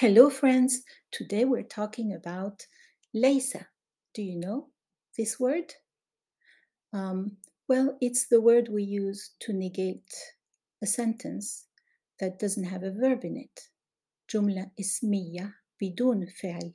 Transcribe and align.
Hello, 0.00 0.30
friends. 0.30 0.80
Today 1.12 1.44
we're 1.44 1.62
talking 1.62 2.14
about 2.14 2.66
Laysa. 3.14 3.66
Do 4.14 4.22
you 4.22 4.40
know 4.40 4.68
this 5.18 5.38
word? 5.38 5.74
Um, 6.94 7.36
well, 7.68 7.98
it's 8.00 8.26
the 8.26 8.40
word 8.40 8.70
we 8.72 8.82
use 8.82 9.32
to 9.40 9.52
negate 9.52 10.10
a 10.82 10.86
sentence 10.86 11.66
that 12.18 12.38
doesn't 12.38 12.64
have 12.64 12.82
a 12.82 12.92
verb 12.92 13.26
in 13.26 13.36
it. 13.36 13.68
Jumla 14.32 14.70
ismiya 14.80 15.52
bidun 15.78 16.32
fi'l. 16.32 16.72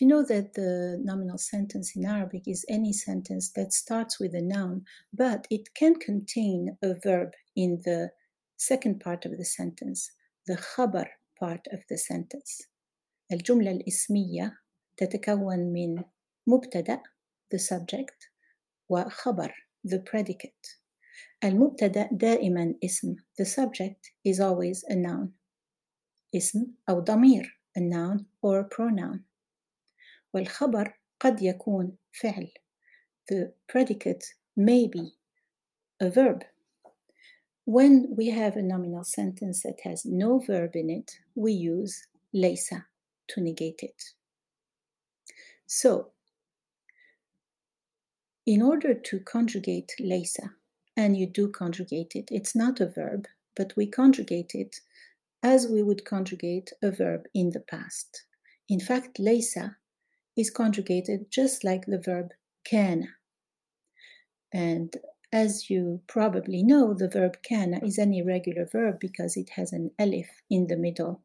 You 0.00 0.06
know 0.06 0.24
that 0.24 0.54
the 0.54 0.98
nominal 1.04 1.36
sentence 1.36 1.96
in 1.96 2.06
Arabic 2.06 2.44
is 2.48 2.64
any 2.70 2.94
sentence 2.94 3.52
that 3.56 3.74
starts 3.74 4.18
with 4.18 4.34
a 4.34 4.40
noun, 4.40 4.86
but 5.12 5.46
it 5.50 5.74
can 5.74 5.96
contain 5.96 6.78
a 6.82 6.94
verb 7.04 7.28
in 7.56 7.82
the 7.84 8.08
second 8.56 9.00
part 9.00 9.26
of 9.26 9.36
the 9.36 9.44
sentence, 9.44 10.10
the 10.46 10.56
khabar 10.56 11.08
part 11.39 11.67
of 11.73 11.79
the 11.89 11.97
sentence. 11.97 12.67
الجملة 13.31 13.71
الاسمية 13.71 14.57
تتكون 14.97 15.59
من 15.59 16.03
مبتدأ 16.47 17.01
the 17.53 17.59
subject 17.59 18.29
وخبر 18.89 19.53
the 19.87 19.99
predicate. 19.99 20.79
المبتدأ 21.43 22.09
دائما 22.11 22.75
اسم 22.83 23.15
the 23.41 23.45
subject 23.45 24.11
is 24.27 24.39
always 24.39 24.83
a 24.89 24.95
noun 24.95 25.29
اسم 26.35 26.65
أو 26.89 26.99
ضمير 26.99 27.59
a 27.77 27.81
noun 27.81 28.25
or 28.41 28.59
a 28.59 28.75
pronoun 28.75 29.19
والخبر 30.33 30.99
قد 31.19 31.41
يكون 31.41 31.97
فعل 32.21 32.51
the 33.31 33.53
predicate 33.67 34.25
may 34.55 34.87
be 34.87 35.17
a 36.01 36.09
verb 36.09 36.43
when 37.68 38.08
we 38.16 38.30
have 38.30 38.56
a 38.56 38.62
nominal 38.62 39.04
sentence 39.04 39.62
that 39.62 39.78
has 39.84 40.06
no 40.06 40.38
verb 40.38 40.74
in 40.74 40.88
it, 40.88 41.18
we 41.34 41.52
use 41.52 42.06
"laysa" 42.34 42.86
to 43.26 43.42
negate 43.42 43.80
it. 43.82 44.14
So, 45.66 46.12
in 48.46 48.62
order 48.62 48.94
to 48.94 49.20
conjugate 49.20 49.92
"laysa," 50.00 50.54
and 50.96 51.14
you 51.14 51.26
do 51.26 51.46
conjugate 51.46 52.16
it, 52.16 52.30
it's 52.30 52.56
not 52.56 52.80
a 52.80 52.88
verb, 52.88 53.28
but 53.54 53.76
we 53.76 53.86
conjugate 53.86 54.54
it 54.54 54.80
as 55.42 55.68
we 55.68 55.82
would 55.82 56.06
conjugate 56.06 56.72
a 56.82 56.90
verb 56.90 57.26
in 57.34 57.50
the 57.50 57.60
past. 57.60 58.24
In 58.70 58.80
fact, 58.80 59.18
"laysa" 59.18 59.76
is 60.36 60.48
conjugated 60.48 61.30
just 61.30 61.64
like 61.64 61.84
the 61.84 62.00
verb 62.00 62.32
can. 62.64 63.12
And 64.54 64.96
as 65.32 65.68
you 65.68 66.00
probably 66.06 66.62
know, 66.62 66.94
the 66.94 67.08
verb 67.08 67.36
kana 67.42 67.80
is 67.84 67.98
an 67.98 68.14
irregular 68.14 68.66
verb 68.66 68.98
because 68.98 69.36
it 69.36 69.50
has 69.50 69.72
an 69.72 69.90
alif 69.98 70.28
in 70.50 70.66
the 70.66 70.76
middle. 70.76 71.22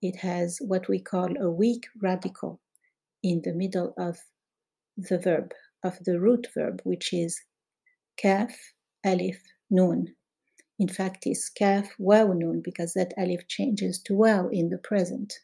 It 0.00 0.16
has 0.16 0.58
what 0.60 0.88
we 0.88 0.98
call 0.98 1.36
a 1.40 1.50
weak 1.50 1.86
radical 2.00 2.60
in 3.22 3.42
the 3.44 3.52
middle 3.52 3.94
of 3.98 4.18
the 4.96 5.18
verb, 5.18 5.52
of 5.84 6.02
the 6.04 6.18
root 6.18 6.48
verb, 6.54 6.80
which 6.84 7.12
is 7.12 7.40
kaf, 8.16 8.54
alif, 9.04 9.40
nun. 9.70 10.14
In 10.78 10.88
fact, 10.88 11.26
it's 11.26 11.48
kaf, 11.48 11.94
waw, 11.98 12.32
nun, 12.32 12.62
because 12.64 12.94
that 12.94 13.14
alif 13.16 13.46
changes 13.48 14.00
to 14.02 14.14
waw 14.14 14.48
in 14.48 14.70
the 14.70 14.78
present. 14.78 15.34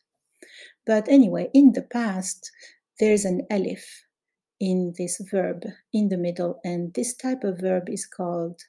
But 0.87 1.09
anyway, 1.09 1.51
in 1.53 1.73
the 1.73 1.83
past, 1.83 2.51
there's 2.99 3.25
an 3.25 3.47
alif 3.51 4.05
in 4.61 4.95
this 4.99 5.21
verb 5.31 5.65
in 5.93 6.09
the 6.09 6.17
middle, 6.17 6.61
and 6.65 6.93
this 6.95 7.15
type 7.15 7.45
of 7.45 7.61
verb 7.61 7.89
is 7.89 8.07
called 8.07 8.61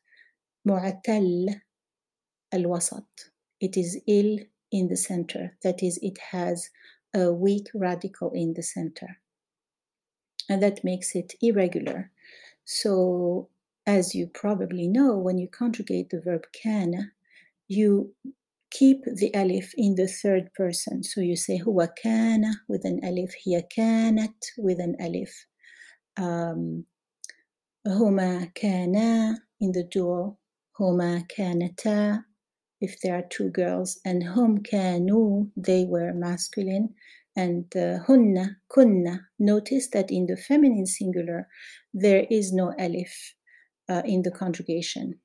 mu'atal 0.67 1.55
al-wasat. 2.51 3.05
It 3.59 3.77
is 3.77 3.99
ill 4.07 4.39
in 4.71 4.87
the 4.87 4.97
center, 4.97 5.57
that 5.63 5.81
is, 5.81 5.99
it 6.01 6.17
has 6.31 6.69
a 7.15 7.31
weak 7.31 7.67
radical 7.73 8.31
in 8.31 8.53
the 8.53 8.63
center, 8.63 9.17
and 10.47 10.61
that 10.61 10.83
makes 10.83 11.15
it 11.15 11.33
irregular. 11.41 12.11
So, 12.65 13.49
as 13.87 14.13
you 14.13 14.27
probably 14.27 14.87
know, 14.87 15.17
when 15.17 15.39
you 15.39 15.47
conjugate 15.47 16.11
the 16.11 16.21
verb 16.21 16.45
can, 16.53 17.11
you 17.67 18.13
keep 18.71 19.03
the 19.05 19.31
alif 19.33 19.73
in 19.75 19.95
the 19.95 20.07
third 20.07 20.53
person. 20.53 21.03
So 21.03 21.21
you 21.21 21.35
say 21.35 21.59
huwa 21.59 21.89
kana 22.01 22.53
with 22.67 22.85
an 22.85 22.99
alif, 23.03 23.33
hiya 23.33 23.63
kanat 23.75 24.35
with 24.57 24.79
an 24.79 24.95
alif 24.99 25.47
um, 26.19 26.85
Homa 27.87 28.47
Kana 28.53 29.37
in 29.59 29.71
the 29.71 29.83
duo, 29.83 30.37
Homa 30.73 31.23
Kanata, 31.35 32.23
if 32.81 32.99
there 33.01 33.15
are 33.15 33.23
two 33.29 33.49
girls, 33.49 33.99
and 34.05 34.23
Hum 34.23 34.59
Kanu, 34.59 35.49
they 35.57 35.85
were 35.85 36.13
masculine, 36.13 36.93
and 37.35 37.65
uh, 37.75 37.99
Hunna, 38.07 38.55
Kunna. 38.71 39.19
Notice 39.37 39.89
that 39.89 40.11
in 40.11 40.27
the 40.27 40.37
feminine 40.37 40.85
singular, 40.85 41.47
there 41.93 42.25
is 42.29 42.53
no 42.53 42.73
alif 42.77 43.35
uh, 43.89 44.01
in 44.05 44.21
the 44.21 44.31
conjugation. 44.31 45.19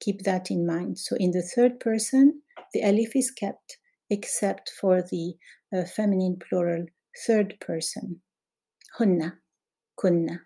Keep 0.00 0.22
that 0.22 0.50
in 0.50 0.66
mind. 0.66 0.98
So 0.98 1.16
in 1.16 1.30
the 1.30 1.42
third 1.42 1.80
person, 1.80 2.42
the 2.72 2.82
alif 2.82 3.14
is 3.14 3.30
kept, 3.30 3.78
except 4.10 4.70
for 4.80 5.02
the 5.02 5.34
uh, 5.74 5.84
feminine 5.84 6.38
plural 6.38 6.86
third 7.26 7.56
person, 7.60 8.20
Hunna 8.98 9.34
kunna. 9.96 10.40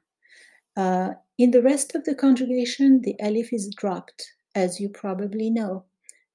Uh, 0.76 1.14
in 1.38 1.50
the 1.50 1.62
rest 1.62 1.94
of 1.94 2.04
the 2.04 2.14
conjugation, 2.14 3.00
the 3.02 3.16
alif 3.20 3.52
is 3.52 3.74
dropped, 3.76 4.32
as 4.54 4.80
you 4.80 4.88
probably 4.88 5.50
know. 5.50 5.84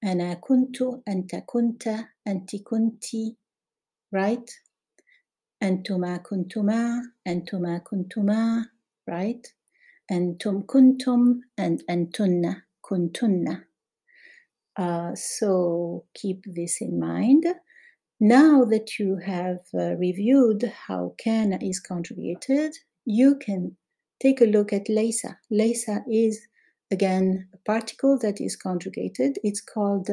Ana 0.03 0.35
kuntu, 0.35 1.01
anta 1.07 1.43
kunta, 1.45 2.07
anti 2.25 2.59
kunti, 2.59 3.37
right? 4.11 4.49
Antuma 5.63 6.19
kuntuma, 6.21 7.01
antuma 7.27 7.81
kuntuma, 7.81 8.65
right? 9.07 9.47
Antum 10.11 10.65
kuntum, 10.65 11.39
and 11.57 11.81
antunna 11.89 12.63
kuntunna. 12.83 13.63
Uh, 14.77 15.15
so 15.15 16.05
keep 16.13 16.43
this 16.45 16.81
in 16.81 16.99
mind. 16.99 17.45
Now 18.19 18.63
that 18.65 18.99
you 18.99 19.17
have 19.17 19.59
uh, 19.73 19.95
reviewed 19.95 20.71
how 20.87 21.15
kana 21.17 21.57
is 21.61 21.79
conjugated, 21.79 22.75
you 23.05 23.35
can 23.35 23.77
take 24.21 24.41
a 24.41 24.45
look 24.45 24.73
at 24.73 24.87
Laysa. 24.87 25.37
Laysa 25.51 26.03
is, 26.11 26.45
again, 26.91 27.47
a 27.53 27.57
particle 27.65 28.17
that 28.19 28.41
is 28.41 28.55
conjugated. 28.55 29.37
It's 29.43 29.61
called 29.61 30.09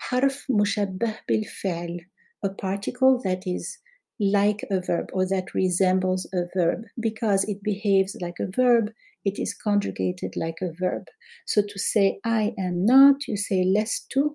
harf 0.00 0.44
mushabbah 0.50 1.16
bil 1.26 1.44
fi'l, 1.44 1.98
a 2.42 2.50
particle 2.50 3.20
that 3.24 3.46
is 3.46 3.78
like 4.18 4.64
a 4.70 4.80
verb 4.80 5.10
or 5.12 5.26
that 5.26 5.54
resembles 5.54 6.26
a 6.32 6.44
verb 6.56 6.84
because 7.00 7.44
it 7.44 7.62
behaves 7.62 8.16
like 8.20 8.36
a 8.40 8.50
verb 8.56 8.90
it 9.24 9.38
is 9.38 9.54
conjugated 9.54 10.34
like 10.36 10.56
a 10.62 10.72
verb 10.80 11.04
so 11.46 11.60
to 11.60 11.78
say 11.78 12.18
i 12.24 12.54
am 12.58 12.86
not 12.86 13.28
you 13.28 13.36
say 13.36 13.62
lestu 13.62 14.30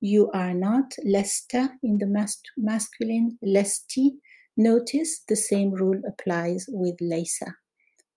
you 0.00 0.30
are 0.32 0.54
not 0.54 0.92
lesta 1.04 1.70
in 1.82 1.98
the 1.98 2.06
mas- 2.06 2.42
masculine 2.56 3.36
lesti 3.44 4.10
Notice 4.57 5.23
the 5.27 5.35
same 5.35 5.71
rule 5.71 6.01
applies 6.05 6.65
with 6.67 6.97
laysa. 7.01 7.53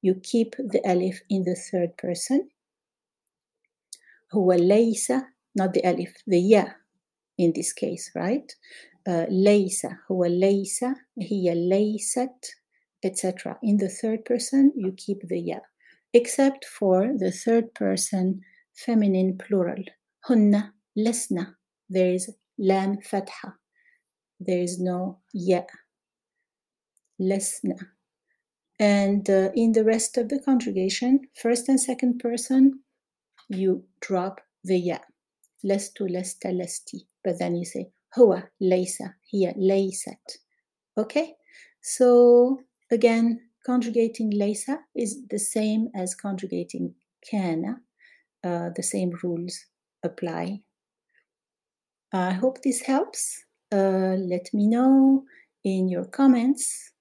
You 0.03 0.17
keep 0.23 0.57
the 0.59 0.83
alif 0.85 1.21
in 1.31 1.45
the 1.45 1.55
third 1.55 1.97
person. 1.97 2.49
هو 4.35 4.53
ليس 4.53 5.13
not 5.59 5.73
the 5.73 5.83
alif, 5.85 6.13
the 6.27 6.39
ya 6.39 6.65
in 7.39 7.53
this 7.53 7.73
case, 7.73 8.11
right? 8.15 8.53
Uh, 9.09 9.27
ليس 9.29 9.87
هو 10.11 10.25
ليس 10.25 10.85
هي 11.19 11.55
ليست 11.55 12.57
etc. 13.05 13.59
In 13.63 13.77
the 13.77 13.89
third 13.89 14.25
person, 14.25 14.73
you 14.75 14.93
keep 14.97 15.21
the 15.29 15.39
ya, 15.39 15.61
except 16.13 16.65
for 16.65 17.13
the 17.17 17.31
third 17.31 17.73
person 17.75 18.41
feminine 18.75 19.39
plural. 19.39 19.85
هن 20.29 20.73
لسنا. 20.97 21.55
There 21.91 22.15
is 22.15 22.35
lam 22.59 23.01
fatha. 23.03 23.55
There 24.41 24.61
is 24.61 24.81
no 24.81 25.21
ya 25.33 25.63
lesna. 27.20 27.76
And 28.80 29.30
uh, 29.30 29.50
in 29.56 29.74
the 29.74 29.84
rest 29.84 30.18
of 30.18 30.30
the 30.30 30.40
conjugation, 30.40 31.22
first 31.36 31.68
and 31.68 31.80
second 31.80 32.20
person, 32.20 32.80
you 33.50 33.84
drop 34.00 34.42
the 34.64 34.78
ya. 34.78 34.98
Lestu, 35.66 36.10
lesta, 36.10 36.48
lesti. 36.48 37.02
But 37.24 37.40
then 37.40 37.56
you 37.56 37.66
say 37.66 37.92
huwa, 38.16 38.44
laysa, 38.62 39.16
hiya, 39.30 39.54
leisat. 39.56 40.38
Okay? 40.98 41.36
So 41.82 42.62
again, 42.90 43.42
conjugating 43.68 44.32
laysa 44.32 44.78
is 44.96 45.28
the 45.30 45.40
same 45.40 45.90
as 45.94 46.16
conjugating 46.16 46.94
kana. 47.30 47.82
Uh, 48.42 48.70
the 48.76 48.84
same 48.84 49.12
rules 49.22 49.66
apply. 50.04 50.62
I 52.14 52.32
hope 52.32 52.62
this 52.62 52.82
helps. 52.82 53.44
Uh, 53.72 54.16
let 54.18 54.50
me 54.54 54.68
know 54.68 55.26
in 55.66 55.90
your 55.90 56.06
comments 56.06 56.92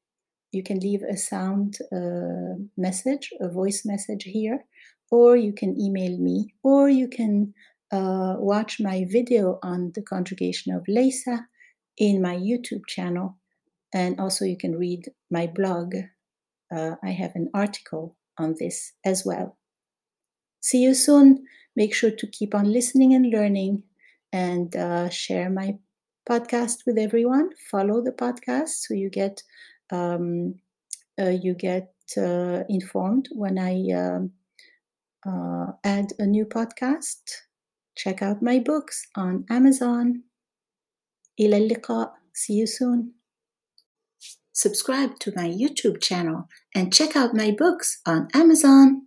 you 0.53 0.62
can 0.62 0.79
leave 0.81 1.03
a 1.03 1.17
sound 1.17 1.79
uh, 1.93 2.55
message, 2.77 3.31
a 3.41 3.49
voice 3.49 3.83
message 3.85 4.25
here, 4.25 4.65
or 5.11 5.37
you 5.37 5.53
can 5.53 5.81
email 5.81 6.17
me, 6.19 6.55
or 6.62 6.89
you 6.89 7.09
can 7.09 7.55
uh, 7.93 8.37
watch 8.39 8.81
my 8.81 9.06
video 9.11 9.59
on 9.62 9.93
the 9.95 10.03
conjugation 10.03 10.75
of 10.75 10.85
Laysa 10.89 11.41
in 11.97 12.23
my 12.23 12.37
YouTube 12.37 12.87
channel. 12.87 13.39
And 13.93 14.21
also, 14.21 14.45
you 14.45 14.56
can 14.56 14.77
read 14.77 15.06
my 15.31 15.47
blog. 15.47 15.95
Uh, 16.75 16.97
I 17.03 17.11
have 17.11 17.33
an 17.35 17.49
article 17.55 18.17
on 18.39 18.55
this 18.59 18.93
as 19.05 19.25
well. 19.25 19.56
See 20.61 20.83
you 20.83 20.95
soon. 20.95 21.45
Make 21.77 21.95
sure 21.95 22.11
to 22.11 22.27
keep 22.27 22.55
on 22.55 22.71
listening 22.71 23.15
and 23.15 23.31
learning 23.31 23.85
and 24.33 24.75
uh, 24.77 25.09
share 25.09 25.49
my 25.49 25.79
podcast 26.29 26.79
with 26.87 26.99
everyone. 26.99 27.50
Follow 27.71 28.03
the 28.03 28.12
podcast 28.12 28.69
so 28.69 28.93
you 28.93 29.09
get 29.09 29.43
um, 29.92 30.56
uh, 31.19 31.30
you 31.30 31.54
get 31.54 31.94
uh, 32.18 32.63
informed 32.69 33.30
when 33.31 33.57
I 33.57 33.75
um, 33.94 34.31
uh, 35.25 35.74
add 35.83 36.13
a 36.19 36.25
new 36.25 36.45
podcast. 36.45 37.21
Check 37.95 38.21
out 38.21 38.42
my 38.42 38.60
books 38.60 39.07
on 39.15 39.45
Amazon. 39.50 40.24
إلى 41.39 41.57
اللقاء. 41.57 42.13
See 42.33 42.54
you 42.54 42.68
soon. 42.68 43.13
Subscribe 44.51 45.19
to 45.19 45.31
my 45.36 45.50
YouTube 45.50 46.01
channel 46.01 46.48
and 46.75 46.94
check 46.94 47.15
out 47.15 47.33
my 47.33 47.51
books 47.51 48.01
on 48.06 48.27
Amazon. 48.33 49.06